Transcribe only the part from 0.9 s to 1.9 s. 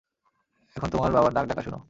তোমার বাবার নাক ডাকা শুনো।